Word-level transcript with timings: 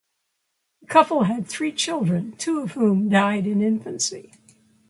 The 0.81 0.87
couple 0.87 1.25
had 1.25 1.45
three 1.45 1.71
children, 1.71 2.31
two 2.39 2.57
of 2.61 2.71
whom 2.71 3.07
died 3.07 3.45
in 3.45 3.61
infancy. 3.61 4.31